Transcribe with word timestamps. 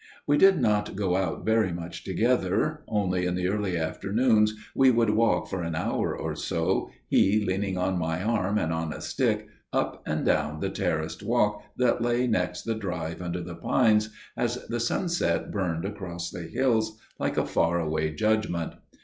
We 0.25 0.35
did 0.35 0.59
not 0.59 0.95
go 0.95 1.15
out 1.15 1.45
very 1.45 1.71
much 1.71 2.03
together––only 2.03 3.27
in 3.27 3.35
the 3.35 3.47
early 3.49 3.77
afternoons 3.77 4.55
we 4.73 4.89
would 4.89 5.11
walk 5.11 5.47
for 5.47 5.61
an 5.61 5.75
hour 5.75 6.17
or 6.17 6.33
so, 6.35 6.89
he 7.07 7.45
leaning 7.45 7.77
on 7.77 7.99
my 7.99 8.23
arm 8.23 8.57
and 8.57 8.73
on 8.73 8.91
a 8.91 8.99
stick, 8.99 9.47
up 9.71 10.01
and 10.07 10.25
down 10.25 10.59
the 10.59 10.71
terraced 10.71 11.21
walk 11.21 11.61
that 11.77 12.01
lay 12.01 12.25
next 12.25 12.63
the 12.63 12.73
drive 12.73 13.21
under 13.21 13.43
the 13.43 13.53
pines, 13.53 14.09
as 14.35 14.65
the 14.69 14.79
sunset 14.79 15.51
burned 15.51 15.85
across 15.85 16.31
the 16.31 16.47
hills 16.47 16.97
like 17.19 17.37
a 17.37 17.45
far 17.45 17.79
away 17.79 18.11
judgment. 18.11 18.73